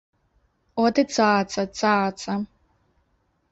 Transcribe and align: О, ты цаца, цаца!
О, 0.83 0.85
ты 0.99 1.03
цаца, 1.17 1.61
цаца! 1.79 2.41